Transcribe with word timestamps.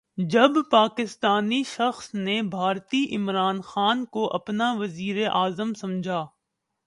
جب 0.29 0.51
پاکستانی 0.71 1.61
شخص 1.67 2.13
نے 2.15 2.41
بھارتی 2.51 3.03
عمران 3.15 3.61
خان 3.61 4.05
کو 4.05 4.27
اپنا 4.33 4.73
وزیراعظم 4.79 5.73
سمجھا 5.73 6.25